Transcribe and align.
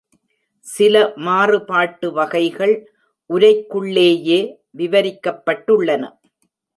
சில 0.65 1.01
மாறுபாட்டுவகைகள் 1.25 2.73
உரைக்குள்ளேயே 3.29 4.39
விவரிக்கப்பட்டுள்ளன. 4.77 6.03